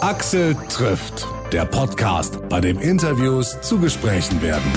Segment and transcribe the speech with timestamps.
[0.00, 4.72] Axel trifft, der Podcast, bei dem Interviews zu Gesprächen werden.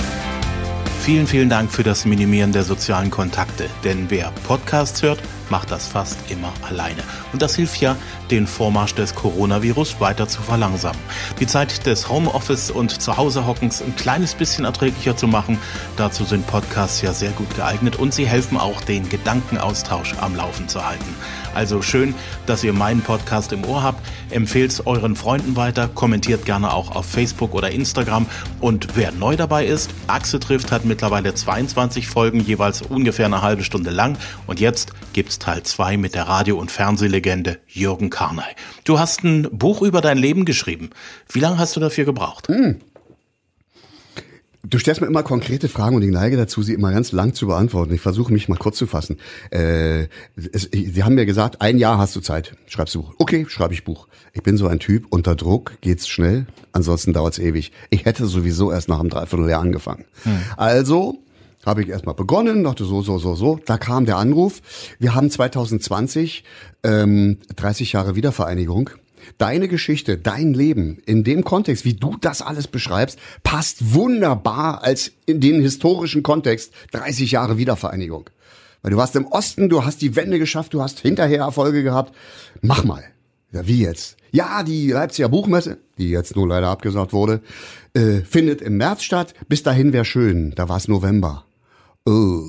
[1.00, 5.18] Vielen, vielen Dank für das Minimieren der sozialen Kontakte, denn wer Podcasts hört,
[5.48, 7.02] macht das fast immer alleine.
[7.32, 7.96] Und das hilft ja,
[8.30, 11.00] den Vormarsch des Coronavirus weiter zu verlangsamen.
[11.40, 15.58] Die Zeit des Homeoffice und Zuhausehockens ein kleines bisschen erträglicher zu machen,
[15.96, 20.68] dazu sind Podcasts ja sehr gut geeignet und sie helfen auch, den Gedankenaustausch am Laufen
[20.68, 21.16] zu halten.
[21.54, 22.14] Also schön,
[22.46, 24.04] dass ihr meinen Podcast im Ohr habt.
[24.30, 28.26] Empfehlt euren Freunden weiter, kommentiert gerne auch auf Facebook oder Instagram.
[28.60, 33.64] Und wer neu dabei ist, Axel trifft hat mittlerweile 22 Folgen, jeweils ungefähr eine halbe
[33.64, 34.18] Stunde lang.
[34.46, 38.54] Und jetzt gibt's Teil 2 mit der Radio- und Fernsehlegende Jürgen Karnay.
[38.84, 40.90] Du hast ein Buch über dein Leben geschrieben.
[41.30, 42.48] Wie lange hast du dafür gebraucht?
[42.48, 42.80] Hm.
[44.66, 47.48] Du stellst mir immer konkrete Fragen und ich neige dazu, sie immer ganz lang zu
[47.48, 47.92] beantworten.
[47.92, 49.18] Ich versuche mich mal kurz zu fassen.
[49.50, 50.04] Äh,
[50.52, 53.14] es, sie haben mir gesagt, ein Jahr hast du Zeit, schreibst du Buch.
[53.18, 54.08] Okay, schreibe ich Buch.
[54.32, 57.72] Ich bin so ein Typ, unter Druck geht's schnell, ansonsten dauert's ewig.
[57.90, 60.06] Ich hätte sowieso erst nach einem Dreivierteljahr angefangen.
[60.22, 60.38] Hm.
[60.56, 61.18] Also
[61.66, 63.60] habe ich erstmal begonnen, dachte so, so, so, so.
[63.66, 64.62] Da kam der Anruf.
[64.98, 66.42] Wir haben 2020
[66.84, 68.90] ähm, 30 Jahre Wiedervereinigung
[69.38, 75.12] deine Geschichte, dein Leben in dem Kontext, wie du das alles beschreibst, passt wunderbar als
[75.26, 78.30] in den historischen Kontext 30 Jahre Wiedervereinigung.
[78.82, 82.14] Weil du warst im Osten, du hast die Wende geschafft, du hast hinterher Erfolge gehabt.
[82.60, 83.02] Mach mal.
[83.50, 84.16] Ja, wie jetzt?
[84.30, 87.40] Ja, die Leipziger Buchmesse, die jetzt nur leider abgesagt wurde,
[87.94, 89.32] äh, findet im März statt.
[89.48, 90.52] Bis dahin wäre schön.
[90.56, 91.44] Da war es November.
[92.04, 92.42] Oh.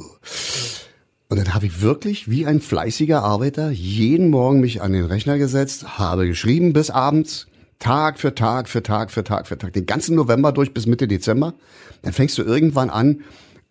[1.28, 5.38] Und dann habe ich wirklich wie ein fleißiger Arbeiter jeden Morgen mich an den Rechner
[5.38, 7.48] gesetzt, habe geschrieben bis abends,
[7.80, 11.08] Tag für Tag für Tag für Tag für Tag, den ganzen November durch bis Mitte
[11.08, 11.54] Dezember.
[12.04, 13.22] Dann fängst du irgendwann an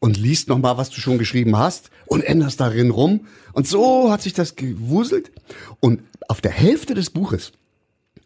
[0.00, 3.26] und liest noch mal, was du schon geschrieben hast und änderst darin rum.
[3.52, 5.30] Und so hat sich das gewuselt.
[5.80, 7.52] Und auf der Hälfte des Buches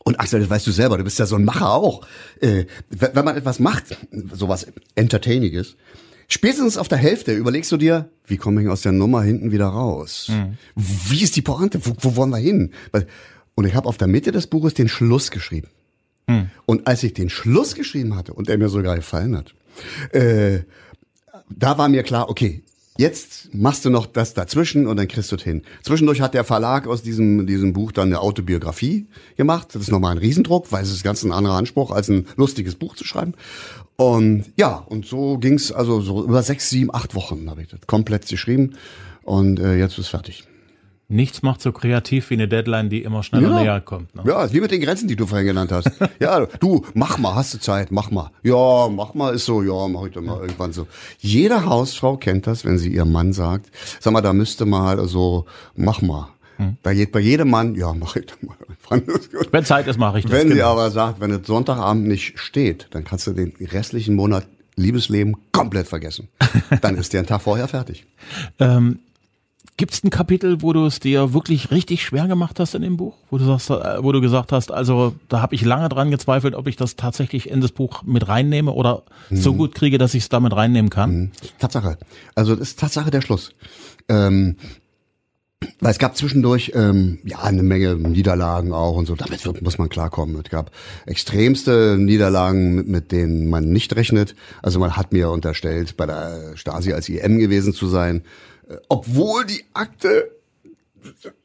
[0.05, 2.07] und Axel, das weißt du selber, du bist ja so ein Macher auch.
[2.41, 3.97] Äh, wenn man etwas macht,
[4.33, 5.77] sowas Entertainiges,
[6.29, 9.67] Spätestens auf der Hälfte überlegst du dir, wie komme ich aus der Nummer hinten wieder
[9.67, 10.29] raus?
[10.29, 10.59] Mhm.
[10.75, 11.85] Wie ist die Pointe?
[11.85, 12.73] Wo, wo wollen wir hin?
[13.55, 15.69] Und ich habe auf der Mitte des Buches den Schluss geschrieben.
[16.27, 16.51] Mhm.
[16.67, 19.55] Und als ich den Schluss geschrieben hatte und der mir sogar gefallen hat,
[20.13, 20.61] äh,
[21.49, 22.63] da war mir klar, okay,
[22.99, 25.63] Jetzt machst du noch das dazwischen und dann kriegst du es hin.
[25.85, 29.69] Zwischendurch hat der Verlag aus diesem, diesem Buch dann eine Autobiografie gemacht.
[29.73, 32.75] Das ist nochmal ein Riesendruck, weil es ist ganz ein anderer Anspruch, als ein lustiges
[32.75, 33.35] Buch zu schreiben.
[33.95, 37.87] Und ja, und so ging's also so über sechs, sieben, acht Wochen habe ich das
[37.87, 38.75] komplett geschrieben.
[39.23, 40.43] Und äh, jetzt ist fertig.
[41.11, 43.63] Nichts macht so kreativ wie eine Deadline, die immer schneller ja.
[43.63, 44.15] näher kommt.
[44.15, 44.25] Ne?
[44.27, 45.91] Ja, wie mit den Grenzen, die du vorhin genannt hast.
[46.21, 48.31] ja, du, mach mal, hast du Zeit, mach mal.
[48.43, 50.87] Ja, mach mal, ist so, ja, mach ich dann mal irgendwann so.
[51.19, 53.71] Jede Hausfrau kennt das, wenn sie ihrem Mann sagt,
[54.01, 56.29] sag mal, da müsste mal so, mach mal.
[56.57, 56.77] Hm.
[56.83, 58.57] Bei, bei jedem Mann, ja, mach ich dann mal.
[59.51, 60.33] Wenn Zeit ist, mache ich das.
[60.33, 60.55] Wenn genau.
[60.55, 65.37] sie aber sagt, wenn es Sonntagabend nicht steht, dann kannst du den restlichen Monat Liebesleben
[65.53, 66.29] komplett vergessen.
[66.83, 68.07] dann ist der ein Tag vorher fertig.
[68.59, 69.01] Ähm,
[69.79, 72.97] Gibt es ein Kapitel, wo du es dir wirklich richtig schwer gemacht hast in dem
[72.97, 73.15] Buch?
[73.31, 76.57] Wo du, sagst, äh, wo du gesagt hast, also da habe ich lange dran gezweifelt,
[76.57, 79.37] ob ich das tatsächlich in das Buch mit reinnehme oder mhm.
[79.37, 81.11] so gut kriege, dass ich es damit reinnehmen kann?
[81.15, 81.31] Mhm.
[81.61, 81.97] Tatsache.
[82.35, 83.55] Also das ist Tatsache der Schluss.
[84.09, 84.57] Ähm,
[85.79, 89.15] weil es gab zwischendurch ähm, ja eine Menge Niederlagen auch und so.
[89.15, 90.41] Damit wird, muss man klarkommen.
[90.45, 90.73] Es gab
[91.07, 94.35] extremste Niederlagen, mit, mit denen man nicht rechnet.
[94.61, 98.23] Also man hat mir unterstellt, bei der Stasi als IM gewesen zu sein
[98.89, 100.31] obwohl die Akte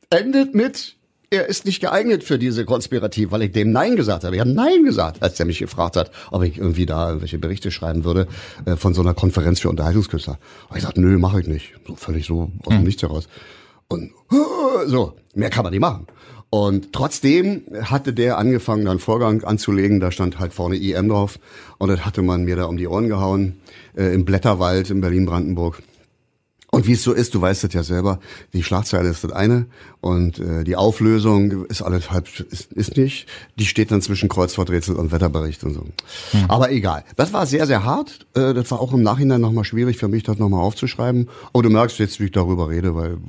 [0.10, 0.96] endet mit,
[1.30, 4.36] er ist nicht geeignet für diese Konspirativ, weil ich dem Nein gesagt habe.
[4.36, 7.72] Ich habe Nein gesagt, als er mich gefragt hat, ob ich irgendwie da irgendwelche Berichte
[7.72, 8.28] schreiben würde
[8.66, 10.38] äh, von so einer Konferenz für Unterhaltungskünstler.
[10.70, 11.74] Und ich sagte, nö, mache ich nicht.
[11.88, 12.84] So völlig so aus dem hm.
[12.84, 13.28] Nichts heraus.
[13.88, 14.12] Und
[14.86, 16.08] so, mehr kann man nicht machen.
[16.52, 20.00] Und trotzdem hatte der angefangen, dann Vorgang anzulegen.
[20.00, 21.40] Da stand halt vorne IM drauf.
[21.80, 23.58] Und das hatte man mir da um die Ohren gehauen.
[23.98, 25.82] Äh, Im Blätterwald in Berlin-Brandenburg.
[26.74, 28.20] Und wie es so ist, du weißt das ja selber,
[28.52, 29.68] die Schlagzeile ist das eine
[30.02, 33.28] und äh, die Auflösung ist alles halb, ist, ist nicht.
[33.60, 35.86] Die steht dann zwischen Kreuzworträtsel und Wetterbericht und so.
[36.32, 36.46] Hm.
[36.48, 37.04] Aber egal.
[37.16, 38.26] Das war sehr, sehr hart.
[38.34, 41.30] Äh, das war auch im Nachhinein nochmal schwierig für mich, das nochmal aufzuschreiben.
[41.54, 43.20] Aber du merkst jetzt, wie ich darüber rede, weil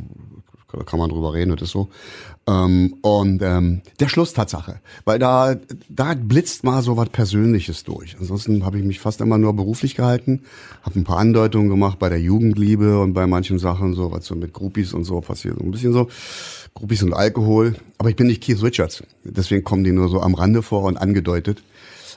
[0.84, 1.88] kann man drüber reden, das ist so.
[2.46, 5.56] Ähm, und ähm, der Schluss Tatsache, weil da
[5.88, 8.16] da blitzt mal so was Persönliches durch.
[8.20, 10.42] Ansonsten habe ich mich fast immer nur beruflich gehalten,
[10.82, 14.34] habe ein paar Andeutungen gemacht bei der Jugendliebe und bei manchen Sachen so, was so
[14.34, 16.08] mit Groupies und so passiert, so ein bisschen so
[16.74, 17.76] Groupies und Alkohol.
[17.96, 20.98] Aber ich bin nicht Keith Richards, deswegen kommen die nur so am Rande vor und
[20.98, 21.62] angedeutet.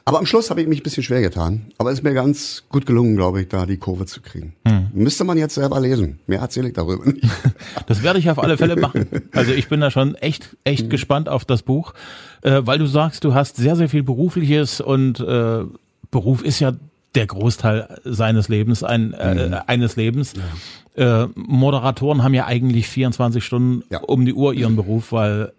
[0.08, 1.66] Aber am Schluss habe ich mich ein bisschen schwer getan.
[1.78, 4.54] Aber es ist mir ganz gut gelungen, glaube ich, da die Kurve zu kriegen.
[4.66, 4.88] Hm.
[4.94, 6.20] Müsste man jetzt selber lesen.
[6.28, 7.28] Mehr erzähle ich darüber nicht.
[7.88, 9.08] Das werde ich auf alle Fälle machen.
[9.34, 10.90] Also ich bin da schon echt, echt hm.
[10.90, 11.94] gespannt auf das Buch,
[12.42, 15.64] äh, weil du sagst, du hast sehr, sehr viel Berufliches und äh,
[16.10, 16.72] Beruf ist ja
[17.16, 19.56] der Großteil seines Lebens, ein, äh, mhm.
[19.68, 20.34] eines Lebens.
[20.96, 21.24] Ja.
[21.24, 24.00] Äh, Moderatoren haben ja eigentlich 24 Stunden ja.
[24.00, 25.52] um die Uhr ihren Beruf, weil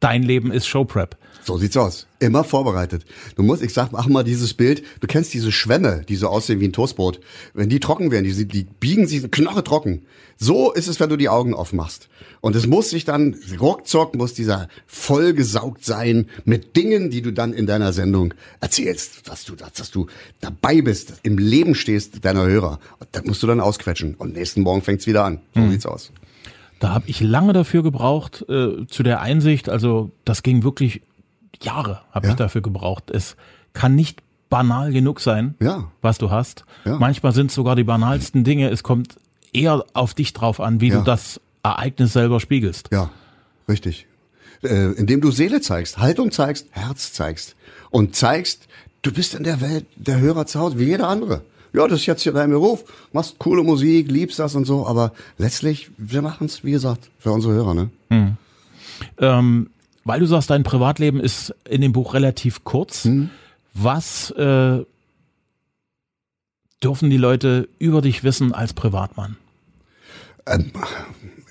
[0.00, 1.16] dein Leben ist Showprep.
[1.48, 2.06] So sieht's aus.
[2.18, 3.06] Immer vorbereitet.
[3.36, 4.82] Du musst, ich sag, mach mal dieses Bild.
[5.00, 7.20] Du kennst diese Schwämme, die so aussehen wie ein Toastbrot.
[7.54, 10.02] Wenn die trocken werden, die, die biegen sich knoche trocken.
[10.36, 12.08] So ist es, wenn du die Augen aufmachst.
[12.40, 17.52] Und es muss sich dann, ruckzuck muss dieser vollgesaugt sein mit Dingen, die du dann
[17.52, 20.06] in deiner Sendung erzählst, dass du, dass du
[20.40, 22.78] dabei bist, im Leben stehst deiner Hörer.
[22.98, 24.16] Und das musst du dann ausquetschen.
[24.16, 25.40] Und nächsten Morgen fängt's wieder an.
[25.54, 25.70] So mhm.
[25.70, 26.12] sieht's aus.
[26.78, 31.02] Da habe ich lange dafür gebraucht, äh, zu der Einsicht, also das ging wirklich
[31.62, 32.32] Jahre habe ja?
[32.32, 33.10] ich dafür gebraucht.
[33.10, 33.36] Es
[33.72, 35.90] kann nicht banal genug sein, ja.
[36.00, 36.64] was du hast.
[36.84, 36.98] Ja.
[36.98, 38.70] Manchmal sind es sogar die banalsten Dinge.
[38.70, 39.16] Es kommt
[39.52, 42.88] eher auf dich drauf an, wie du das Ereignis selber spiegelst.
[42.92, 43.10] Ja,
[43.68, 44.06] richtig.
[44.62, 47.54] Äh, indem du Seele zeigst, Haltung zeigst, Herz zeigst
[47.90, 48.66] und zeigst,
[49.02, 51.42] du bist in der Welt der Hörer zu Hause, wie jeder andere.
[51.72, 55.12] Ja, das ist jetzt hier dein Beruf, machst coole Musik, liebst das und so, aber
[55.36, 57.74] letztlich, wir machen es, wie gesagt, für unsere Hörer.
[57.74, 57.90] Ne?
[58.10, 58.36] Hm.
[59.18, 59.70] Ähm,
[60.04, 63.04] weil du sagst, dein Privatleben ist in dem Buch relativ kurz.
[63.04, 63.30] Hm.
[63.74, 64.84] Was äh,
[66.82, 69.36] dürfen die Leute über dich wissen als Privatmann?
[70.46, 70.72] Ähm,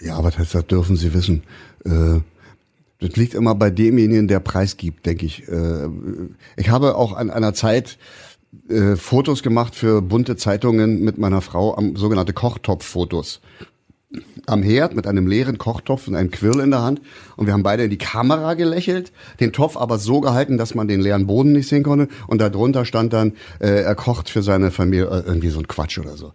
[0.02, 1.44] ja, was heißt das, dürfen sie wissen?
[1.86, 2.22] Äh,
[3.00, 5.48] das liegt immer bei demjenigen, der preisgibt, denke ich.
[5.48, 5.88] Äh,
[6.56, 7.98] ich habe auch an einer Zeit
[8.70, 13.42] äh, Fotos gemacht für bunte Zeitungen mit meiner Frau, am, sogenannte Kochtopf-Fotos
[14.46, 17.02] am Herd mit einem leeren Kochtopf und einem Quirl in der Hand.
[17.36, 20.88] Und wir haben beide in die Kamera gelächelt, den Topf aber so gehalten, dass man
[20.88, 22.08] den leeren Boden nicht sehen konnte.
[22.28, 25.98] Und darunter stand dann, äh, er kocht für seine Familie äh, irgendwie so ein Quatsch
[26.00, 26.34] oder so.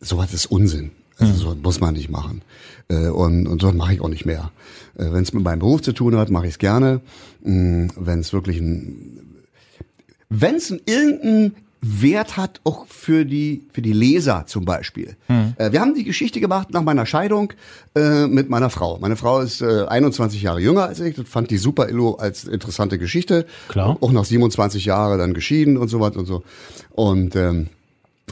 [0.00, 0.90] Sowas ist Unsinn.
[1.18, 1.38] Also mhm.
[1.38, 2.42] so muss man nicht machen.
[2.88, 4.50] Äh, und, und so mache ich auch nicht mehr.
[4.96, 7.00] Äh, Wenn es mit meinem Beruf zu tun hat, mache ich es gerne.
[7.42, 9.35] Mm, Wenn es wirklich ein
[10.28, 15.16] wenn es irgendein Wert hat, auch für die, für die Leser zum Beispiel.
[15.26, 15.54] Hm.
[15.56, 17.52] Äh, wir haben die Geschichte gemacht nach meiner Scheidung
[17.94, 18.98] äh, mit meiner Frau.
[18.98, 21.16] Meine Frau ist äh, 21 Jahre jünger als ich.
[21.28, 23.46] Fand die Super Illo als interessante Geschichte.
[23.68, 23.98] Klar.
[24.00, 26.42] Auch nach 27 Jahren dann geschieden und so was und so.
[26.90, 27.68] Und ähm,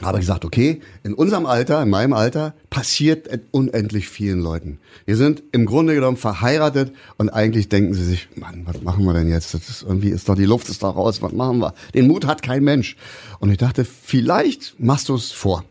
[0.01, 4.79] habe gesagt, okay, in unserem Alter, in meinem Alter, passiert unendlich vielen Leuten.
[5.05, 9.13] Wir sind im Grunde genommen verheiratet und eigentlich denken sie sich, Mann, was machen wir
[9.13, 9.53] denn jetzt?
[9.53, 11.73] Das ist irgendwie ist doch die Luft ist da raus, was machen wir?
[11.93, 12.97] Den Mut hat kein Mensch.
[13.39, 15.63] Und ich dachte, vielleicht machst du es vor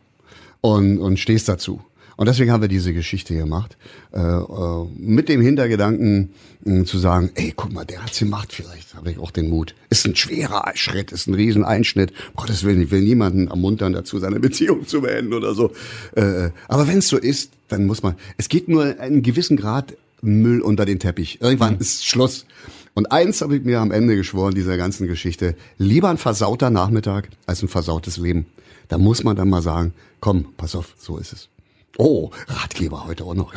[0.63, 1.83] und, und stehst dazu.
[2.17, 3.77] Und deswegen haben wir diese Geschichte gemacht,
[4.13, 6.31] äh, äh, mit dem Hintergedanken
[6.65, 9.75] äh, zu sagen, ey, guck mal, der hat's gemacht, vielleicht habe ich auch den Mut.
[9.91, 12.13] Ist ein schwerer Schritt, ist ein Rieseneinschnitt.
[12.37, 15.73] Gottes Willen, ich will niemanden ermuntern dazu, seine Beziehung zu beenden oder so.
[16.15, 19.97] Äh, aber wenn es so ist, dann muss man, es geht nur einen gewissen Grad
[20.23, 21.41] Müll unter den Teppich.
[21.41, 21.81] Irgendwann mhm.
[21.81, 22.47] ist Schluss.
[22.95, 25.57] Und eins habe ich mir am Ende geschworen dieser ganzen Geschichte.
[25.79, 28.47] Lieber ein versauter Nachmittag als ein versautes Leben.
[28.89, 31.49] Da muss man dann mal sagen, komm, pass auf, so ist es.
[31.97, 33.53] Oh, Ratgeber heute auch noch.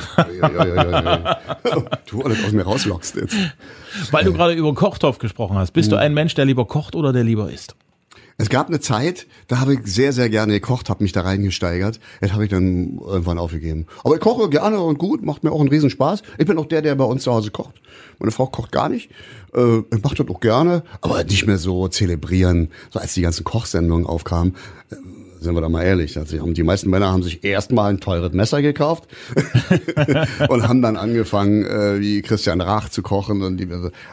[2.06, 3.36] du alles aus mir rauslockst jetzt.
[4.12, 5.72] Weil du gerade über Kochtopf gesprochen hast.
[5.72, 6.04] Bist du hm.
[6.04, 7.76] ein Mensch, der lieber kocht oder der lieber isst?
[8.40, 12.00] Es gab eine Zeit, da habe ich sehr, sehr gerne gekocht, habe mich da reingesteigert.
[12.22, 13.88] Das habe ich dann irgendwann aufgegeben.
[14.04, 16.22] Aber ich koche gerne und gut, macht mir auch einen Riesenspaß.
[16.38, 17.82] Ich bin auch der, der bei uns zu Hause kocht.
[18.20, 19.10] Meine Frau kocht gar nicht.
[19.56, 22.70] Äh, ich mache das auch gerne, aber nicht mehr so zelebrieren.
[22.92, 24.56] So als die ganzen Kochsendungen aufkamen,
[25.40, 26.18] sind wir da mal ehrlich.
[26.18, 29.08] Also die meisten Männer haben sich erstmal ein teures Messer gekauft
[30.50, 33.42] und haben dann angefangen, äh, wie Christian Rach zu kochen.
[33.42, 33.68] Und die,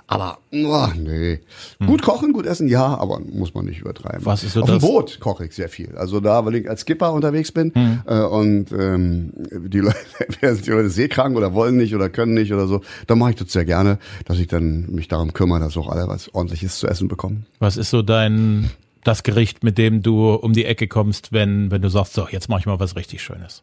[0.07, 1.41] aber oh, nee.
[1.79, 1.87] Hm.
[1.87, 4.25] Gut kochen, gut essen, ja, aber muss man nicht übertreiben.
[4.25, 4.79] Was ist so Auf das?
[4.79, 5.97] dem Boot koche ich sehr viel.
[5.97, 8.03] Also da, weil ich als Skipper unterwegs bin hm.
[8.07, 9.97] äh, und ähm, die Leute,
[10.65, 13.53] die Leute seekrank oder wollen nicht oder können nicht oder so, dann mache ich das
[13.53, 17.09] sehr gerne, dass ich dann mich darum kümmere, dass auch alle was ordentliches zu essen
[17.09, 17.47] bekommen.
[17.59, 18.71] Was ist so dein
[19.05, 22.49] das Gericht, mit dem du um die Ecke kommst, wenn, wenn du sagst, so, jetzt
[22.49, 23.63] mache ich mal was richtig Schönes.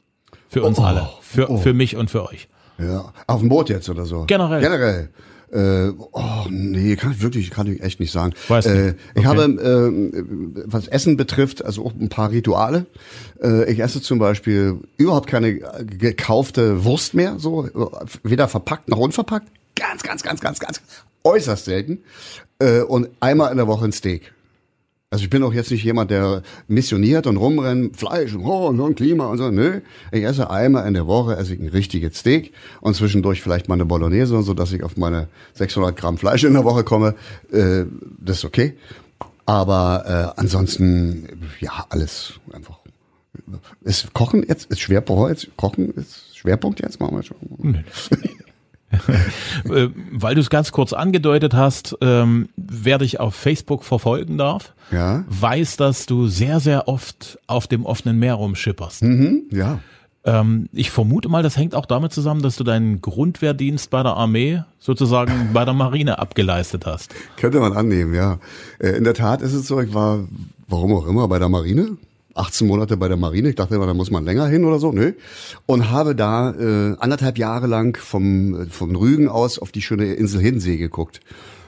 [0.50, 1.10] Für uns oh, alle.
[1.21, 1.57] Für, oh.
[1.57, 2.48] für mich und für euch.
[2.77, 4.25] Ja, auf dem Boot jetzt oder so?
[4.25, 4.62] Generell.
[4.62, 5.10] Generell.
[5.51, 8.33] Äh, oh, nee, kann ich wirklich, kann ich echt nicht sagen.
[8.48, 8.95] Weiß äh, nicht.
[9.15, 10.24] Ich habe, äh,
[10.65, 12.86] was Essen betrifft, also auch ein paar Rituale.
[13.43, 15.55] Äh, ich esse zum Beispiel überhaupt keine
[15.86, 17.67] gekaufte Wurst mehr, so
[18.24, 19.48] weder verpackt noch unverpackt.
[19.75, 20.81] Ganz, ganz, ganz, ganz, ganz
[21.24, 22.00] äußerst selten.
[22.60, 24.33] Äh, und einmal in der Woche ein Steak.
[25.13, 28.96] Also ich bin auch jetzt nicht jemand, der missioniert und rumrennt, Fleisch und, oh, und
[28.96, 29.51] Klima und so.
[29.51, 29.82] Nö,
[30.13, 33.75] ich esse einmal in der Woche esse ich ein richtiges Steak und zwischendurch vielleicht mal
[33.75, 37.15] eine Bolognese, so dass ich auf meine 600 Gramm Fleisch in der Woche komme.
[37.51, 37.84] Äh,
[38.20, 38.77] das ist okay.
[39.46, 41.27] Aber äh, ansonsten,
[41.60, 42.80] ja, alles einfach.
[43.82, 47.84] Ist Kochen jetzt, ist Schwerpunkt jetzt, Kochen ist Schwerpunkt jetzt, machen wir schon.
[49.69, 54.74] Äh, Weil du es ganz kurz angedeutet hast, ähm, wer dich auf Facebook verfolgen darf,
[54.91, 55.24] Ja.
[55.27, 59.03] weiß, dass du sehr, sehr oft auf dem offenen Meer rumschipperst.
[59.03, 59.79] Mhm, ja.
[60.24, 64.13] Ähm, ich vermute mal, das hängt auch damit zusammen, dass du deinen Grundwehrdienst bei der
[64.13, 67.13] Armee sozusagen bei der Marine abgeleistet hast.
[67.38, 68.39] Könnte man annehmen, ja.
[68.79, 70.19] Äh, In der Tat ist es so, ich war,
[70.67, 71.98] warum auch immer, bei der Marine.
[72.35, 73.50] 18 Monate bei der Marine.
[73.50, 74.91] Ich dachte immer, da muss man länger hin oder so.
[74.91, 75.13] Nö.
[75.65, 80.41] Und habe da äh, anderthalb Jahre lang vom, von Rügen aus auf die schöne Insel
[80.41, 81.21] Hiddensee geguckt.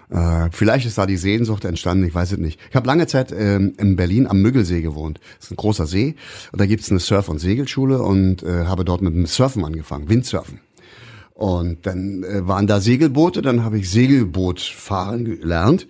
[0.09, 2.59] Äh, vielleicht ist da die Sehnsucht entstanden, ich weiß es nicht.
[2.69, 5.19] Ich habe lange Zeit ähm, in Berlin am Müggelsee gewohnt.
[5.37, 6.15] Das ist ein großer See.
[6.51, 10.09] Und da gibt's eine Surf- und Segelschule und äh, habe dort mit dem Surfen angefangen,
[10.09, 10.59] Windsurfen.
[11.33, 15.87] Und dann äh, waren da Segelboote, dann habe ich Segelboot fahren gelernt.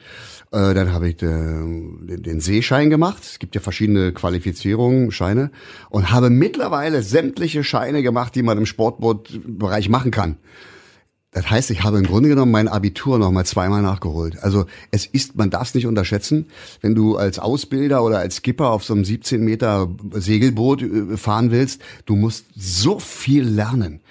[0.54, 3.24] Äh, dann habe ich äh, den, den Seeschein gemacht.
[3.24, 5.50] Es gibt ja verschiedene Qualifizierungen, Scheine.
[5.90, 10.38] Und habe mittlerweile sämtliche Scheine gemacht, die man im Sportbootbereich machen kann.
[11.32, 14.44] Das heißt, ich habe im Grunde genommen mein Abitur noch mal zweimal nachgeholt.
[14.44, 16.46] Also es ist, man darf es nicht unterschätzen,
[16.82, 21.50] wenn du als Ausbilder oder als Skipper auf so einem 17 Meter Segelboot äh, fahren
[21.50, 24.02] willst, du musst so viel lernen.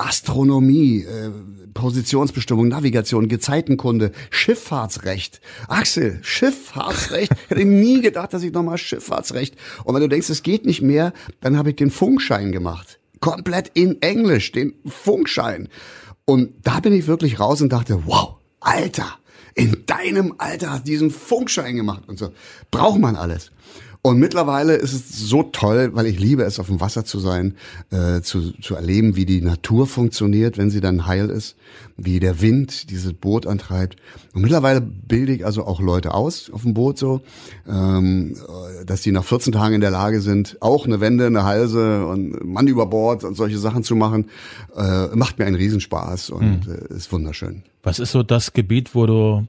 [0.00, 1.30] Astronomie, äh,
[1.74, 5.40] Positionsbestimmung, Navigation, Gezeitenkunde, Schifffahrtsrecht.
[5.68, 7.32] Axel, Schifffahrtsrecht.
[7.32, 9.56] Ich hätte nie gedacht, dass ich nochmal Schifffahrtsrecht.
[9.84, 12.98] Und wenn du denkst, es geht nicht mehr, dann habe ich den Funkschein gemacht.
[13.20, 15.68] Komplett in Englisch, den Funkschein.
[16.24, 19.18] Und da bin ich wirklich raus und dachte, wow, Alter,
[19.54, 22.32] in deinem Alter hast du diesen Funkschein gemacht und so.
[22.70, 23.50] Braucht man alles.
[24.02, 27.54] Und mittlerweile ist es so toll, weil ich liebe es, auf dem Wasser zu sein,
[27.90, 31.56] äh, zu, zu erleben, wie die Natur funktioniert, wenn sie dann heil ist,
[31.98, 33.96] wie der Wind dieses Boot antreibt.
[34.32, 37.20] Und mittlerweile bilde ich also auch Leute aus auf dem Boot so,
[37.68, 41.44] ähm, äh, dass die nach 14 Tagen in der Lage sind, auch eine Wende, eine
[41.44, 44.30] Halse und Mann über Bord und solche Sachen zu machen.
[44.74, 47.64] Äh, macht mir einen Riesenspaß und äh, ist wunderschön.
[47.82, 49.46] Was ist so das Gebiet, wo du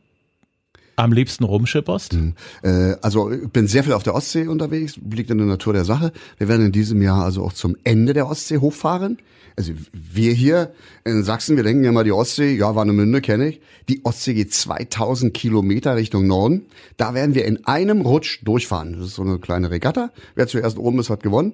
[1.02, 2.16] am liebsten rumschipperst?
[2.64, 5.84] Äh, also ich bin sehr viel auf der Ostsee unterwegs, liegt in der Natur der
[5.84, 6.12] Sache.
[6.38, 9.18] Wir werden in diesem Jahr also auch zum Ende der Ostsee hochfahren.
[9.58, 10.72] Also wir hier
[11.04, 13.62] in Sachsen, wir denken ja mal die Ostsee, ja, Warnemünde kenne ich.
[13.90, 16.68] Die Ostsee geht 2000 Kilometer Richtung Norden.
[16.98, 18.94] Da werden wir in einem Rutsch durchfahren.
[18.94, 20.12] Das ist so eine kleine Regatta.
[20.36, 21.54] Wer zuerst oben ist, hat gewonnen.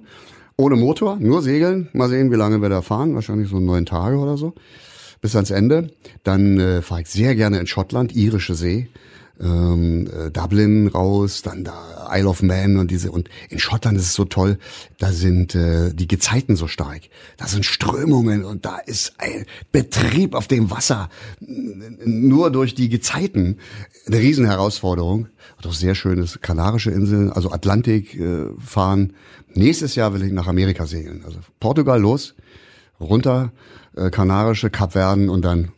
[0.56, 1.88] Ohne Motor, nur segeln.
[1.92, 3.14] Mal sehen, wie lange wir da fahren.
[3.14, 4.54] Wahrscheinlich so neun Tage oder so.
[5.20, 5.90] Bis ans Ende.
[6.22, 8.88] Dann äh, fahre ich sehr gerne in Schottland, irische See
[9.40, 14.04] ähm, äh, Dublin raus, dann da Isle of Man und diese und in Schottland ist
[14.04, 14.58] es so toll,
[14.98, 17.02] da sind äh, die Gezeiten so stark,
[17.36, 21.08] da sind Strömungen und da ist ein Betrieb auf dem Wasser
[21.40, 23.58] nur durch die Gezeiten
[24.06, 25.28] eine Riesenherausforderung.
[25.62, 29.14] Doch sehr schönes Kanarische Inseln, also Atlantik äh, fahren.
[29.54, 32.34] Nächstes Jahr will ich nach Amerika segeln, also Portugal los,
[33.00, 33.52] runter
[33.96, 35.72] äh, Kanarische, Kapverden und dann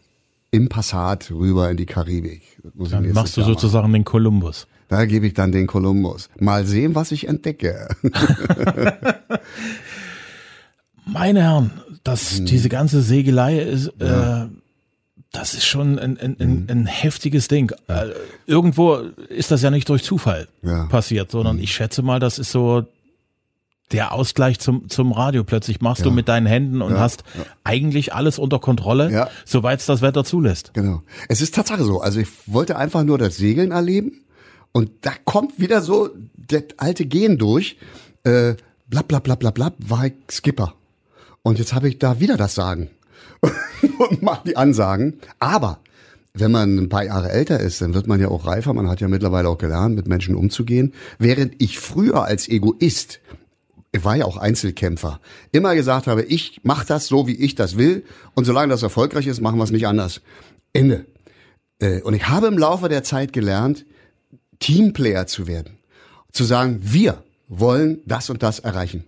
[0.51, 2.43] im Passat rüber in die Karibik.
[2.75, 3.59] Dann machst du Jahr machen.
[3.61, 4.67] sozusagen den Kolumbus.
[4.89, 6.29] Da gebe ich dann den Kolumbus.
[6.41, 7.89] Mal sehen, was ich entdecke.
[11.07, 11.71] Meine Herren,
[12.05, 12.47] das, Hm.
[12.47, 14.47] diese ganze Segelei ist, äh,
[15.33, 16.67] das ist schon ein, ein, ein, Hm.
[16.69, 17.73] ein heftiges Ding.
[17.89, 18.07] Äh,
[18.47, 18.97] irgendwo
[19.29, 20.83] ist das ja nicht durch Zufall Ja.
[20.83, 20.89] Hm.
[20.89, 22.85] passiert, sondern ich schätze mal, das ist so
[23.93, 25.43] der Ausgleich zum, zum Radio.
[25.45, 26.15] Plötzlich machst du Ja.
[26.15, 27.25] mit deinen Händen und Ja, hast
[27.65, 29.31] eigentlich alles unter Kontrolle, Ja.
[29.45, 30.73] soweit es das Wetter zulässt.
[30.75, 31.03] Genau.
[31.29, 32.01] Es ist Tatsache so.
[32.01, 34.23] Also ich wollte einfach nur das Segeln erleben
[34.73, 37.77] und da kommt wieder so der alte Gen durch.
[38.25, 38.55] Äh,
[38.89, 40.75] blab, blab, blab, blab, blab, war ich Skipper.
[41.43, 42.91] Und jetzt habe ich da wieder das Sagen
[44.11, 45.19] und mache die Ansagen.
[45.39, 45.79] Aber
[46.35, 48.73] wenn man ein paar Jahre älter ist, dann wird man ja auch reifer.
[48.73, 50.93] Man hat ja mittlerweile auch gelernt, mit Menschen umzugehen.
[51.19, 53.21] Während ich früher als Egoist
[53.99, 55.21] war ja auch Einzelkämpfer,
[55.53, 58.05] immer gesagt habe, ich mache das so, wie ich das will
[58.35, 60.21] und solange das erfolgreich ist, machen wir es nicht anders.
[60.73, 61.07] Ende.
[61.81, 63.85] Äh, Und ich habe im Laufe der Zeit gelernt,
[64.61, 65.79] Teamplayer zu werden.
[66.31, 69.05] Zu sagen, wir wollen das und das erreichen.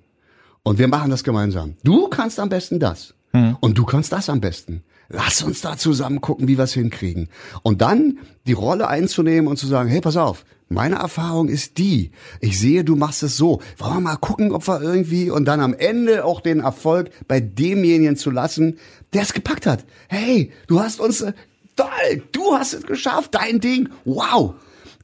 [0.64, 1.74] Und wir machen das gemeinsam.
[1.84, 3.14] Du kannst am besten das.
[3.60, 4.82] Und du kannst das am besten.
[5.08, 7.28] Lass uns da zusammen gucken, wie wir es hinkriegen.
[7.62, 12.10] Und dann die Rolle einzunehmen und zu sagen, hey, pass auf, meine Erfahrung ist die.
[12.40, 13.60] Ich sehe, du machst es so.
[13.78, 17.40] Wollen wir mal gucken, ob wir irgendwie und dann am Ende auch den Erfolg bei
[17.40, 18.78] demjenigen zu lassen,
[19.12, 19.84] der es gepackt hat.
[20.08, 21.32] Hey, du hast uns, äh,
[21.76, 23.88] toll, du hast es geschafft, dein Ding.
[24.04, 24.54] Wow.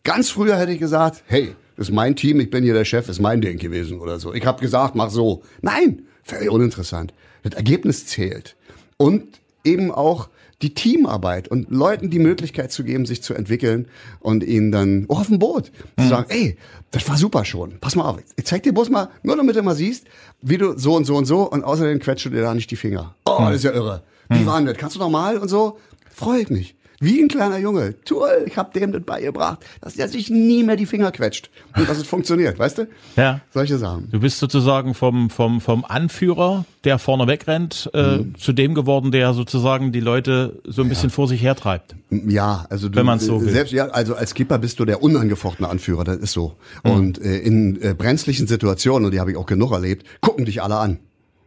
[0.04, 3.08] Ganz früher hätte ich gesagt, hey, das ist mein Team, ich bin hier der Chef,
[3.08, 4.34] ist mein Ding gewesen oder so.
[4.34, 5.42] Ich habe gesagt, mach so.
[5.60, 7.12] Nein, völlig uninteressant.
[7.42, 8.56] Das Ergebnis zählt.
[8.96, 10.28] Und eben auch
[10.62, 13.86] die Teamarbeit und Leuten die Möglichkeit zu geben, sich zu entwickeln
[14.20, 16.56] und ihnen dann auch auf dem Boot zu sagen, ey,
[16.90, 17.78] das war super schon.
[17.80, 20.06] Pass mal auf, ich zeig dir bloß mal, nur damit du mal siehst,
[20.42, 22.76] wie du so und so und so und außerdem quetscht du dir da nicht die
[22.76, 23.14] Finger.
[23.24, 24.02] Oh, das ist ja irre.
[24.30, 24.76] Wie war denn das?
[24.76, 25.78] Kannst du noch mal und so?
[26.10, 26.74] Freue ich mich.
[27.00, 27.94] Wie ein kleiner Junge.
[28.04, 31.48] Toll, ich hab dem das beigebracht, dass er sich nie mehr die Finger quetscht.
[31.76, 32.88] Und dass es funktioniert, weißt du?
[33.16, 33.40] Ja.
[33.54, 34.08] Solche Sachen.
[34.10, 39.32] Du bist sozusagen vom, vom, vom Anführer, der vorne wegrennt, äh, zu dem geworden, der
[39.32, 41.94] sozusagen die Leute so ein bisschen vor sich hertreibt.
[42.10, 43.50] Ja, also du, Wenn man's so will.
[43.50, 46.56] selbst ja, also als Skipper bist du der unangefochtene Anführer, das ist so.
[46.82, 46.90] Mhm.
[46.90, 50.62] Und äh, in äh, brenzlichen Situationen, und die habe ich auch genug erlebt, gucken dich
[50.62, 50.98] alle an.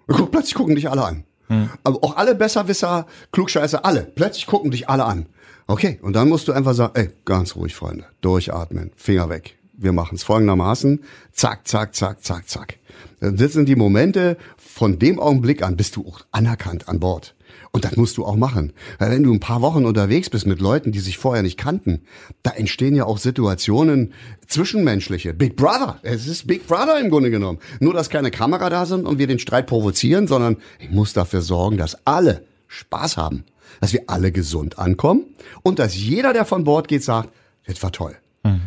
[0.07, 1.23] Guck, plötzlich gucken dich alle an.
[1.51, 1.69] Mhm.
[1.83, 4.03] Aber auch alle Besserwisser, Klugscheißer, alle.
[4.03, 5.25] Plötzlich gucken dich alle an.
[5.67, 9.57] Okay, und dann musst du einfach sagen, ey, ganz ruhig, Freunde, durchatmen, Finger weg.
[9.73, 12.77] Wir machen es folgendermaßen, zack, zack, zack, zack, zack.
[13.19, 17.35] Das sind die Momente, von dem Augenblick an bist du auch anerkannt an Bord.
[17.71, 18.73] Und das musst du auch machen.
[18.99, 22.01] Weil wenn du ein paar Wochen unterwegs bist mit Leuten, die sich vorher nicht kannten,
[22.43, 24.13] da entstehen ja auch Situationen
[24.47, 25.33] zwischenmenschliche.
[25.33, 25.99] Big Brother.
[26.03, 27.59] Es ist Big Brother im Grunde genommen.
[27.79, 31.41] Nur, dass keine Kamera da sind und wir den Streit provozieren, sondern ich muss dafür
[31.41, 33.43] sorgen, dass alle Spaß haben.
[33.79, 35.23] Dass wir alle gesund ankommen
[35.63, 37.29] und dass jeder, der von Bord geht, sagt,
[37.65, 38.15] das war toll.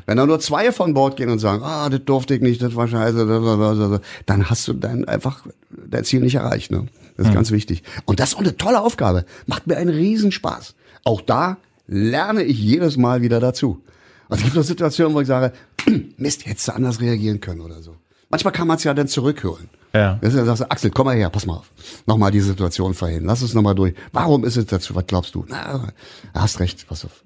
[0.06, 2.76] Wenn da nur zwei von Bord gehen und sagen, ah, das durfte ich nicht, das
[2.76, 6.70] war scheiße, dann hast du dann einfach dein Ziel nicht erreicht.
[6.70, 6.86] Ne?
[7.16, 7.82] Das ist ganz wichtig.
[8.06, 9.24] Und das ist auch eine tolle Aufgabe.
[9.46, 10.74] Macht mir einen Riesenspaß.
[11.04, 13.82] Auch da lerne ich jedes Mal wieder dazu.
[14.28, 15.52] Und es gibt auch Situationen, wo ich sage,
[16.16, 17.96] Mist, hättest du anders reagieren können oder so.
[18.30, 19.68] Manchmal kann man es ja dann zurückholen.
[19.94, 20.18] Ja.
[20.20, 21.70] Weißt du, Dann sagst du, Axel, komm mal her, pass mal auf.
[22.06, 23.26] Nochmal die Situation verhindern.
[23.26, 23.94] Lass es nochmal durch.
[24.12, 24.94] Warum ist es dazu?
[24.96, 25.44] Was glaubst du?
[25.48, 25.88] Na,
[26.34, 27.22] hast recht, pass auf.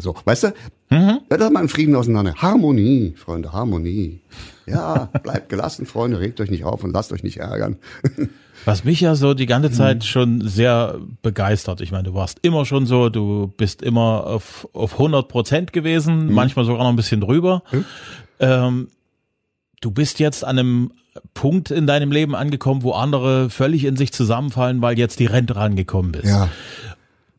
[0.00, 0.54] So, weißt du?
[0.90, 1.18] Mhm.
[1.28, 2.34] Das mal in Frieden auseinander.
[2.36, 4.20] Harmonie, Freunde, Harmonie.
[4.66, 7.76] Ja, bleibt gelassen, Freunde, regt euch nicht auf und lasst euch nicht ärgern.
[8.64, 9.74] Was mich ja so die ganze Mhm.
[9.74, 11.80] Zeit schon sehr begeistert.
[11.80, 16.26] Ich meine, du warst immer schon so, du bist immer auf, auf 100 Prozent gewesen,
[16.26, 16.34] Mhm.
[16.34, 17.64] manchmal sogar noch ein bisschen drüber.
[18.38, 18.86] Ähm,
[19.80, 20.92] du bist jetzt an einem
[21.34, 25.56] Punkt in deinem Leben angekommen, wo andere völlig in sich zusammenfallen, weil jetzt die Rente
[25.56, 26.28] rangekommen ist.
[26.28, 26.48] Ja,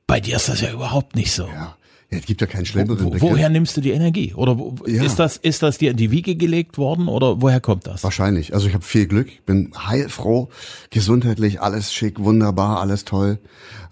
[0.08, 1.44] Bei dir ist das ja überhaupt nicht so.
[1.48, 1.76] ja.
[2.12, 3.24] Ja, es gibt ja keinen schlimmeren Wo, Begriff.
[3.24, 4.36] woher nimmst du die Energie?
[4.36, 5.04] Oder wo, Ja.
[5.04, 8.04] ist das ist das dir in die Wiege gelegt worden oder woher kommt das?
[8.04, 8.54] Wahrscheinlich.
[8.54, 10.50] Also ich habe viel Glück, bin heilfroh,
[10.92, 13.40] gesundheitlich, alles schick, wunderbar, alles toll.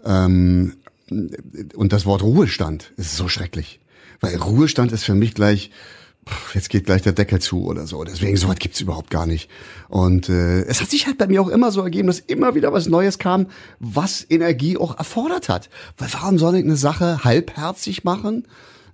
[0.05, 0.73] Ähm,
[1.09, 3.79] und das Wort Ruhestand ist so schrecklich.
[4.19, 5.71] Weil Ruhestand ist für mich gleich,
[6.53, 8.03] jetzt geht gleich der Deckel zu oder so.
[8.03, 9.49] Deswegen, sowas gibt's überhaupt gar nicht.
[9.89, 12.73] Und äh, es hat sich halt bei mir auch immer so ergeben, dass immer wieder
[12.73, 13.47] was Neues kam,
[13.79, 15.69] was Energie auch erfordert hat.
[15.97, 18.45] Weil warum soll ich eine Sache halbherzig machen?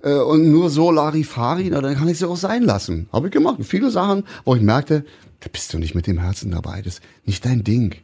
[0.04, 3.08] äh, und nur so Larifari, na, dann kann ich sie auch sein lassen.
[3.12, 3.60] Habe ich gemacht.
[3.64, 5.06] Viele Sachen, wo ich merkte,
[5.40, 6.82] da bist du nicht mit dem Herzen dabei.
[6.82, 7.96] Das ist nicht dein Ding.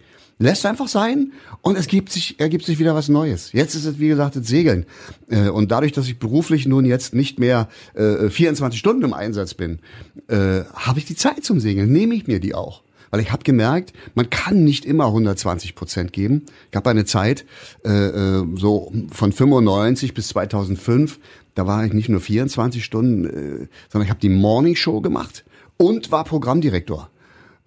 [0.44, 3.54] Lässt einfach sein und es gibt sich, ergibt sich wieder was Neues.
[3.54, 4.86] Jetzt ist es, wie gesagt, das Segeln.
[5.30, 9.54] Äh, Und dadurch, dass ich beruflich nun jetzt nicht mehr äh, 24 Stunden im Einsatz
[9.54, 9.80] bin,
[10.28, 12.84] äh, habe ich die Zeit zum Segeln, nehme ich mir die auch.
[13.10, 16.42] Weil ich habe gemerkt, man kann nicht immer 120 Prozent geben.
[16.72, 17.46] Ich habe eine Zeit,
[17.86, 21.20] äh, äh, so von 95 bis 2005,
[21.56, 25.46] da war ich nicht nur 24 Stunden, äh, sondern ich habe die Morning Show gemacht
[25.78, 27.10] und war Programmdirektor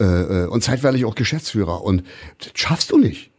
[0.00, 1.82] äh, äh, und zeitweilig auch Geschäftsführer.
[1.82, 2.04] Und
[2.38, 3.30] das schaffst du nicht.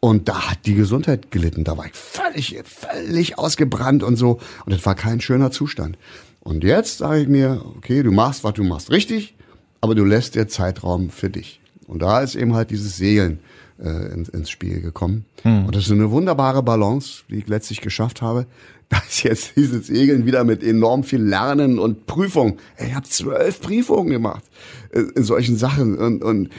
[0.00, 1.64] Und da hat die Gesundheit gelitten.
[1.64, 4.38] Da war ich völlig, völlig ausgebrannt und so.
[4.64, 5.96] Und das war kein schöner Zustand.
[6.40, 9.34] Und jetzt sage ich mir, okay, du machst, was du machst, richtig,
[9.80, 11.60] aber du lässt dir Zeitraum für dich.
[11.86, 13.40] Und da ist eben halt dieses Segeln
[13.82, 15.24] äh, ins, ins Spiel gekommen.
[15.44, 18.46] Und das ist eine wunderbare Balance, die ich letztlich geschafft habe.
[18.90, 22.58] Da ist jetzt dieses Segeln wieder mit enorm viel Lernen und Prüfung.
[22.76, 24.44] Ey, Ich habe zwölf Prüfungen gemacht
[24.92, 25.96] äh, in solchen Sachen.
[25.96, 26.50] Und, und,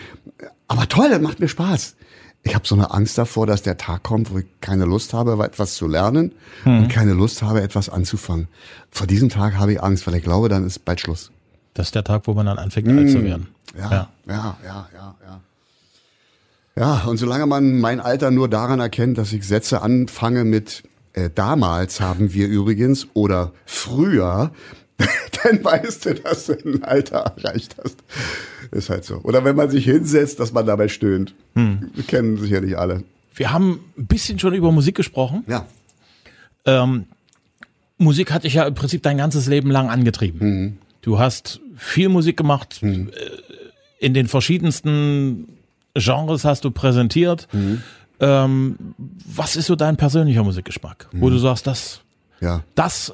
[0.68, 1.96] aber toll, das macht mir Spaß.
[2.42, 5.42] Ich habe so eine Angst davor, dass der Tag kommt, wo ich keine Lust habe,
[5.44, 6.32] etwas zu lernen
[6.66, 8.48] und keine Lust habe, etwas anzufangen.
[8.90, 11.32] Vor diesem Tag habe ich Angst, weil ich glaube, dann ist bald Schluss.
[11.76, 13.48] Das ist der Tag, wo man dann anfängt, alt zu werden.
[13.78, 15.42] Ja, ja, ja, ja, ja, ja.
[16.78, 20.84] Ja, und solange man mein Alter nur daran erkennt, dass ich Sätze anfange mit
[21.14, 24.52] äh, damals haben wir übrigens oder früher,
[25.44, 27.98] dann weißt du, dass du ein Alter erreicht hast.
[28.72, 29.20] Ist halt so.
[29.24, 31.34] Oder wenn man sich hinsetzt, dass man dabei stöhnt.
[31.54, 33.04] Wir kennen sicherlich alle.
[33.34, 35.44] Wir haben ein bisschen schon über Musik gesprochen.
[35.48, 35.66] Ja.
[36.66, 37.06] Ähm,
[37.98, 40.80] Musik hat dich ja im Prinzip dein ganzes Leben lang angetrieben.
[41.02, 43.08] Du hast viel Musik gemacht, äh,
[44.00, 45.55] in den verschiedensten
[45.96, 47.48] Genres hast du präsentiert.
[48.20, 48.78] Ähm,
[49.36, 52.02] was ist so dein persönlicher Musikgeschmack, wo du sagst, das,
[52.40, 52.62] Ja.
[52.76, 53.12] das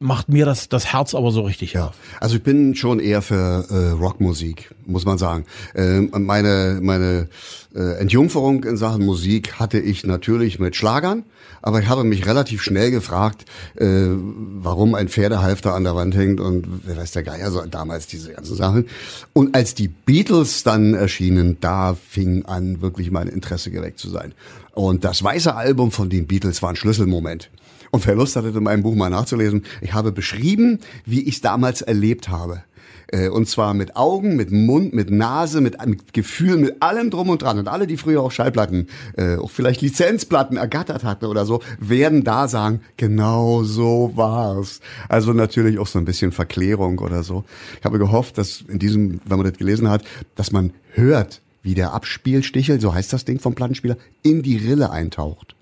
[0.00, 1.92] macht mir das, das Herz aber so richtig ja.
[2.20, 5.44] Also ich bin schon eher für äh, Rockmusik, muss man sagen.
[5.74, 7.28] Ähm, meine meine
[7.74, 11.24] äh, Entjungferung in Sachen Musik hatte ich natürlich mit Schlagern,
[11.62, 13.44] aber ich habe mich relativ schnell gefragt,
[13.76, 18.06] äh, warum ein Pferdehalfter an der Wand hängt und wer weiß der Geier, so damals
[18.06, 18.86] diese ganzen Sachen.
[19.32, 24.32] Und als die Beatles dann erschienen, da fing an, wirklich mein Interesse geweckt zu sein.
[24.72, 27.50] Und das weiße Album von den Beatles war ein Schlüsselmoment.
[27.98, 31.40] Und wer Lust hatte, in meinem Buch mal nachzulesen, ich habe beschrieben, wie ich es
[31.40, 32.62] damals erlebt habe.
[33.08, 37.28] Äh, und zwar mit Augen, mit Mund, mit Nase, mit, mit Gefühl, mit allem drum
[37.28, 37.58] und dran.
[37.58, 42.22] Und alle, die früher auch Schallplatten, äh, auch vielleicht Lizenzplatten ergattert hatten oder so, werden
[42.22, 44.78] da sagen, genau so war's.
[45.08, 47.42] Also natürlich auch so ein bisschen Verklärung oder so.
[47.80, 50.04] Ich habe gehofft, dass in diesem, wenn man das gelesen hat,
[50.36, 54.92] dass man hört, wie der Abspielstichel, so heißt das Ding vom Plattenspieler, in die Rille
[54.92, 55.56] eintaucht.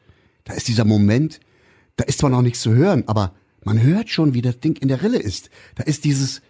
[0.44, 1.40] Da ist dieser Moment,
[1.96, 3.32] da ist zwar noch nichts zu hören, aber
[3.64, 5.50] man hört schon, wie das Ding in der Rille ist.
[5.74, 6.42] Da ist dieses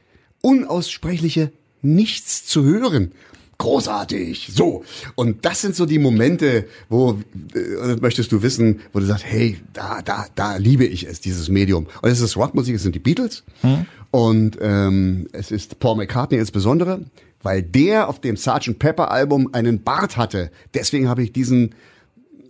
[0.42, 3.12] unaussprechliche Nichts zu hören.
[3.58, 4.50] Großartig.
[4.52, 4.84] So.
[5.14, 7.18] Und das sind so die Momente, wo,
[7.54, 11.48] äh, möchtest du wissen, wo du sagst, hey, da, da, da liebe ich es, dieses
[11.48, 11.86] Medium.
[12.02, 13.44] Und es ist Rockmusik, es sind die Beatles.
[13.62, 13.86] Hm.
[14.10, 17.04] Und ähm, es ist Paul McCartney insbesondere,
[17.42, 18.78] weil der auf dem Sgt.
[18.78, 20.50] Pepper Album einen Bart hatte.
[20.74, 21.74] Deswegen habe ich diesen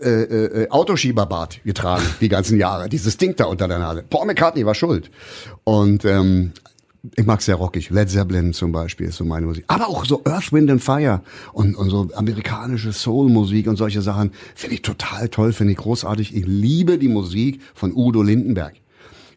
[0.01, 2.89] äh, äh, Autoschieberbart getragen die ganzen Jahre.
[2.89, 4.05] Dieses Ding da unter der Nase.
[4.09, 5.11] Paul McCartney war schuld.
[5.65, 6.53] Und ähm,
[7.15, 7.91] ich mag sehr rockig.
[7.91, 9.65] Led Zeppelin zum Beispiel ist so meine Musik.
[9.69, 14.33] Aber auch so Earth, Wind and Fire und, und so amerikanische Soul-Musik und solche Sachen
[14.55, 16.35] finde ich total toll, finde ich großartig.
[16.35, 18.75] Ich liebe die Musik von Udo Lindenberg.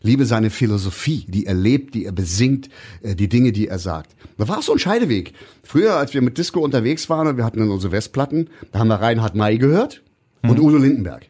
[0.02, 2.70] Liebe seine Philosophie, die er lebt, die er besingt,
[3.04, 4.16] äh, die Dinge, die er sagt.
[4.38, 5.34] Da war so ein Scheideweg.
[5.62, 8.88] Früher, als wir mit Disco unterwegs waren und wir hatten dann unsere Westplatten, da haben
[8.88, 10.02] wir Reinhard May gehört
[10.44, 10.60] und hm.
[10.60, 11.24] Udo Lindenberg.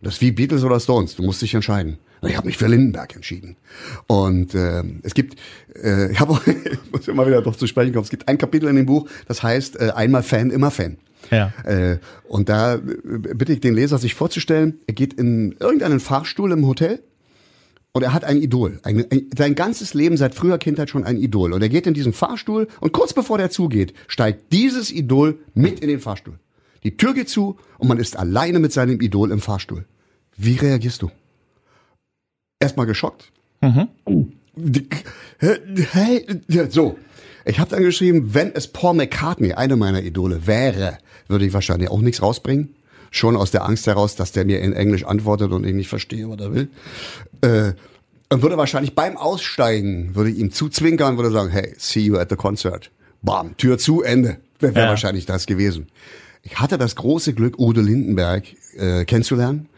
[0.00, 1.16] Und das ist wie Beatles oder Stones.
[1.16, 1.98] Du musst dich entscheiden.
[2.20, 3.56] Und ich habe mich für Lindenberg entschieden.
[4.06, 5.38] Und äh, es gibt,
[5.74, 8.38] äh, ich habe auch, ich muss immer wieder doch zu sprechen kommen, es gibt ein
[8.38, 10.98] Kapitel in dem Buch, das heißt äh, einmal Fan, immer Fan.
[11.30, 11.52] Ja.
[11.64, 11.98] Äh,
[12.28, 12.78] und da äh,
[13.34, 17.00] bitte ich den Leser, sich vorzustellen, er geht in irgendeinen Fahrstuhl im Hotel
[17.92, 18.78] und er hat ein Idol.
[18.82, 21.52] Ein, ein, sein ganzes Leben seit früher Kindheit schon ein Idol.
[21.52, 25.80] Und er geht in diesen Fahrstuhl und kurz bevor der zugeht, steigt dieses Idol mit
[25.80, 26.38] in den Fahrstuhl.
[26.82, 29.84] Die Tür geht zu und man ist alleine mit seinem Idol im Fahrstuhl.
[30.36, 31.10] Wie reagierst du?
[32.60, 33.32] erstmal geschockt.
[33.60, 33.88] Mhm.
[35.38, 36.26] Hey,
[36.70, 36.98] so.
[37.44, 41.90] Ich habe dann geschrieben, wenn es Paul McCartney, eine meiner Idole, wäre, würde ich wahrscheinlich
[41.90, 42.74] auch nichts rausbringen.
[43.12, 46.28] Schon aus der Angst heraus, dass der mir in Englisch antwortet und ich nicht verstehe,
[46.28, 46.68] was er will.
[47.42, 47.72] Äh,
[48.32, 52.30] und würde wahrscheinlich beim Aussteigen, würde ich ihm zuzwinkern, würde sagen, hey, see you at
[52.30, 52.90] the concert.
[53.22, 54.38] Bam, Tür zu, Ende.
[54.58, 54.88] Wäre wär ja.
[54.88, 55.86] wahrscheinlich das gewesen.
[56.46, 58.44] Ich hatte das große Glück, Udo Lindenberg
[58.76, 59.68] äh, kennenzulernen.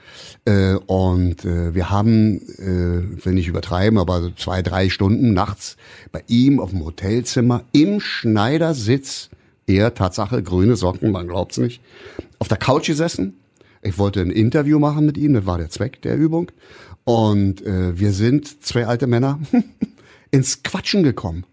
[0.44, 5.78] Äh, und äh, wir haben, äh, will nicht übertreiben, aber zwei, drei Stunden nachts
[6.12, 9.30] bei ihm auf dem Hotelzimmer im Schneidersitz,
[9.66, 11.80] er Tatsache, grüne Socken, man glaubt's nicht,
[12.38, 13.38] auf der Couch gesessen.
[13.80, 16.52] Ich wollte ein Interview machen mit ihm, das war der Zweck der Übung.
[17.04, 19.40] Und äh, wir sind zwei alte Männer
[20.30, 21.44] ins Quatschen gekommen.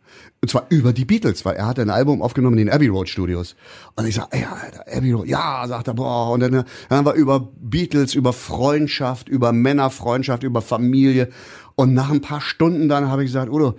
[0.45, 3.09] Und zwar über die Beatles, weil er hat ein Album aufgenommen in den Abbey Road
[3.09, 3.55] Studios.
[3.95, 4.55] Und ich sag, ja,
[4.95, 6.29] Abbey Road, ja, sagt er, boah.
[6.29, 11.29] Und dann, dann haben wir über Beatles, über Freundschaft, über Männerfreundschaft, über Familie.
[11.73, 13.73] Und nach ein paar Stunden dann habe ich gesagt, Udo,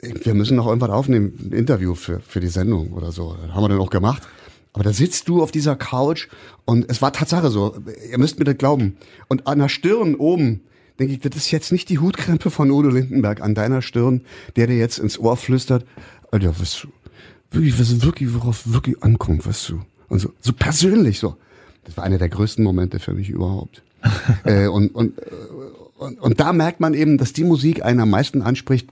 [0.00, 3.36] wir müssen noch irgendwas aufnehmen, ein Interview für, für die Sendung oder so.
[3.40, 4.24] Das haben wir dann auch gemacht.
[4.72, 6.26] Aber da sitzt du auf dieser Couch
[6.64, 7.76] und es war Tatsache so,
[8.10, 8.96] ihr müsst mir das glauben.
[9.28, 10.62] Und an der Stirn oben
[10.98, 14.22] denke ich, das ist jetzt nicht die Hutkrempe von Udo Lindenberg an deiner Stirn,
[14.56, 15.84] der dir jetzt ins Ohr flüstert,
[16.30, 16.88] Alter, was du,
[17.50, 19.80] wirklich, was wirklich, worauf wirklich ankommt, weißt du.
[20.08, 21.36] Und so, so persönlich so.
[21.84, 23.82] Das war einer der größten Momente für mich überhaupt.
[24.44, 25.22] äh, und, und, äh,
[25.98, 28.88] und, und da merkt man eben, dass die Musik einen am meisten anspricht,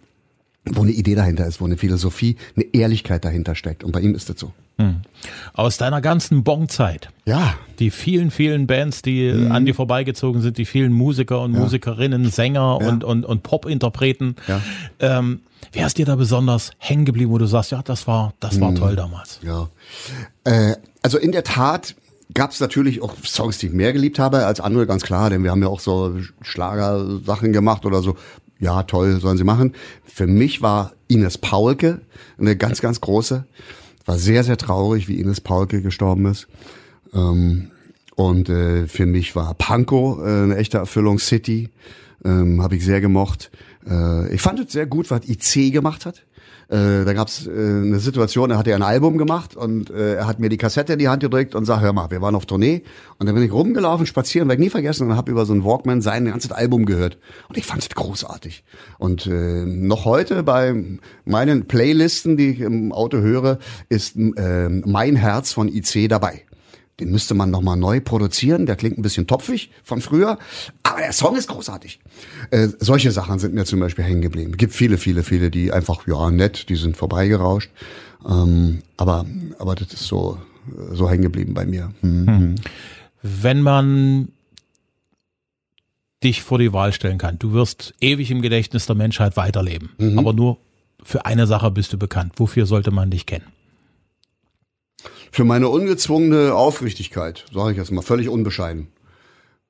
[0.70, 3.84] wo eine Idee dahinter ist, wo eine Philosophie, eine Ehrlichkeit dahinter steckt.
[3.84, 4.52] Und bei ihm ist das so.
[4.78, 4.96] Hm.
[5.54, 7.08] Aus deiner ganzen Bon-Zeit.
[7.24, 7.54] Ja.
[7.78, 9.52] Die vielen, vielen Bands, die mhm.
[9.52, 11.60] an dir vorbeigezogen sind, die vielen Musiker und ja.
[11.60, 12.88] Musikerinnen, Sänger ja.
[12.88, 14.36] und, und, und Pop-Interpreten.
[14.48, 14.60] Ja.
[15.00, 15.40] Ähm,
[15.72, 18.72] wer ist dir da besonders hängen geblieben, wo du sagst, ja, das war, das war
[18.72, 18.76] mhm.
[18.76, 19.40] toll damals?
[19.42, 19.68] Ja.
[20.44, 21.94] Äh, also in der Tat
[22.34, 25.42] gab es natürlich auch Songs, die ich mehr geliebt habe als andere, ganz klar, denn
[25.42, 28.16] wir haben ja auch so Schlagersachen gemacht oder so
[28.58, 29.74] ja, toll, sollen sie machen.
[30.04, 32.00] Für mich war Ines Paulke
[32.38, 33.44] eine ganz, ganz große.
[34.04, 36.48] War sehr, sehr traurig, wie Ines Paulke gestorben ist.
[37.12, 37.70] Ähm,
[38.14, 41.18] und äh, für mich war Panko äh, eine echte Erfüllung.
[41.18, 41.68] City
[42.24, 43.50] ähm, habe ich sehr gemocht.
[43.86, 46.24] Äh, ich fand es sehr gut, was IC gemacht hat.
[46.68, 50.14] Äh, da gab es äh, eine Situation, er hatte ja ein Album gemacht und äh,
[50.14, 52.34] er hat mir die Kassette in die Hand gedrückt und sagt, hör mal, wir waren
[52.34, 52.82] auf Tournee
[53.18, 55.64] und dann bin ich rumgelaufen, spazieren, werde ich nie vergessen und habe über so ein
[55.64, 58.64] Walkman sein ganzes Album gehört und ich fand es großartig.
[58.98, 60.74] Und äh, noch heute bei
[61.24, 66.45] meinen Playlisten, die ich im Auto höre, ist äh, Mein Herz von IC dabei.
[66.98, 68.64] Den müsste man nochmal neu produzieren.
[68.64, 70.38] Der klingt ein bisschen topfig von früher,
[70.82, 72.00] aber der Song ist großartig.
[72.50, 74.52] Äh, solche Sachen sind mir zum Beispiel hängen geblieben.
[74.52, 77.70] Es gibt viele, viele, viele, die einfach, ja, nett, die sind vorbeigerauscht.
[78.26, 79.26] Ähm, aber,
[79.58, 80.40] aber das ist so,
[80.92, 81.92] so hängen geblieben bei mir.
[82.00, 82.26] Mhm.
[82.26, 82.54] Hm.
[83.22, 84.28] Wenn man
[86.22, 90.18] dich vor die Wahl stellen kann, du wirst ewig im Gedächtnis der Menschheit weiterleben, mhm.
[90.18, 90.58] aber nur
[91.02, 92.32] für eine Sache bist du bekannt.
[92.36, 93.46] Wofür sollte man dich kennen?
[95.36, 98.86] Für meine ungezwungene Aufrichtigkeit, sage ich jetzt mal, völlig unbescheiden.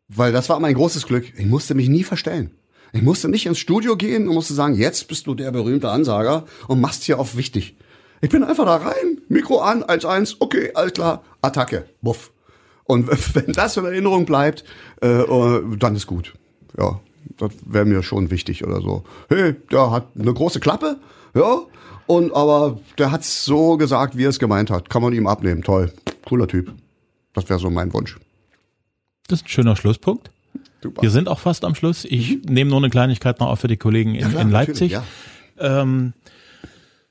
[0.07, 1.33] Weil das war mein großes Glück.
[1.37, 2.52] Ich musste mich nie verstellen.
[2.92, 6.44] Ich musste nicht ins Studio gehen und musste sagen, jetzt bist du der berühmte Ansager
[6.68, 7.74] und machst hier auf wichtig.
[8.20, 12.31] Ich bin einfach da rein, Mikro an, 1-1, okay, alles klar, Attacke, buff.
[12.85, 14.62] Und wenn das in Erinnerung bleibt,
[15.00, 15.24] äh,
[15.81, 16.35] dann ist gut.
[16.79, 17.00] Ja,
[17.38, 19.02] das wäre mir schon wichtig oder so.
[19.29, 21.00] Hey, der hat eine große Klappe,
[21.35, 21.62] ja,
[22.07, 24.90] und aber der hat's so gesagt, wie er es gemeint hat.
[24.90, 25.62] Kann man ihm abnehmen.
[25.62, 25.92] Toll.
[26.27, 26.73] Cooler Typ.
[27.33, 28.19] Das wäre so mein Wunsch.
[29.29, 30.31] Das ist ein schöner Schlusspunkt.
[30.83, 31.03] Super.
[31.03, 32.05] Wir sind auch fast am Schluss.
[32.05, 32.42] Ich mhm.
[32.53, 34.92] nehme nur eine Kleinigkeit noch auf für die Kollegen in, ja, klar, in Leipzig.
[34.92, 35.05] Ja.
[35.59, 36.12] Ähm,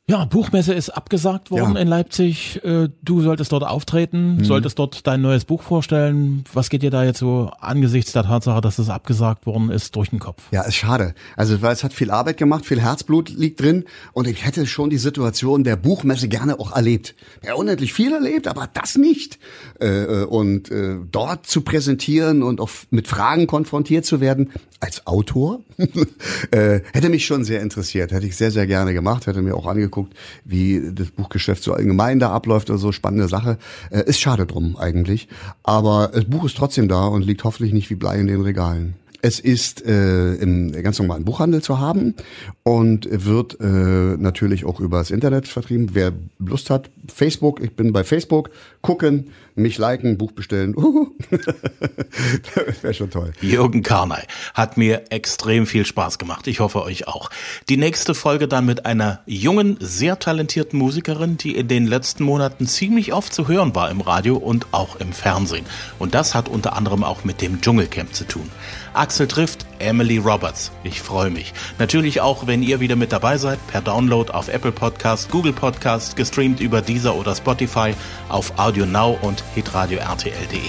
[0.08, 1.82] ja, Buchmesse ist abgesagt worden ja.
[1.82, 2.63] in Leipzig.
[2.63, 4.44] Äh, du solltest dort auftreten, mhm.
[4.44, 6.44] solltest dort dein neues Buch vorstellen.
[6.54, 10.12] Was geht dir da jetzt so angesichts der Tatsache, dass es abgesagt worden ist, durch
[10.12, 10.44] den Kopf?
[10.52, 11.15] Ja, ist schade.
[11.36, 14.91] Also, weil es hat viel Arbeit gemacht, viel Herzblut liegt drin und ich hätte schon
[14.91, 17.15] die Situation der Buchmesse gerne auch erlebt.
[17.44, 19.39] Ja, unendlich viel erlebt, aber das nicht.
[19.80, 20.72] Äh, äh, und
[21.12, 25.62] dort zu präsentieren und auch mit Fragen konfrontiert zu werden, als Autor,
[26.52, 28.12] hätte mich schon sehr interessiert.
[28.12, 31.74] Hätte ich sehr, sehr gerne gemacht, hätte mir auch angeguckt angeguckt, wie das Buchgeschäft so
[31.74, 33.58] allgemein da abläuft oder so, spannende Sache.
[33.90, 35.28] Äh, ist schade drum eigentlich.
[35.64, 38.96] Aber das Buch ist trotzdem da und liegt hoffentlich nicht wie Blei in den Regalen.
[39.26, 42.14] Es ist äh, im ganz normalen Buchhandel zu haben
[42.62, 45.90] und wird äh, natürlich auch übers Internet vertrieben.
[45.94, 48.52] Wer Lust hat, Facebook, ich bin bei Facebook,
[48.84, 50.76] gucken, mich liken, Buch bestellen.
[52.82, 53.34] Wäre schon toll.
[53.42, 54.22] Jürgen Karnay
[54.54, 56.46] hat mir extrem viel Spaß gemacht.
[56.46, 57.32] Ich hoffe euch auch.
[57.68, 62.68] Die nächste Folge dann mit einer jungen, sehr talentierten Musikerin, die in den letzten Monaten
[62.68, 65.66] ziemlich oft zu hören war im Radio und auch im Fernsehen.
[65.98, 68.52] Und das hat unter anderem auch mit dem Dschungelcamp zu tun.
[68.96, 70.72] Axel trifft Emily Roberts.
[70.84, 71.54] Ich freue mich.
[71.80, 76.16] Natürlich auch, wenn ihr wieder mit dabei seid, per Download auf Apple Podcast, Google Podcast,
[76.16, 77.94] gestreamt über Deezer oder Spotify,
[78.30, 80.60] auf Audio Now und hitradio rtl.de.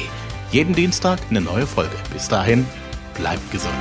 [0.53, 1.97] Jeden Dienstag eine neue Folge.
[2.13, 2.67] Bis dahin,
[3.15, 3.75] bleibt gesund.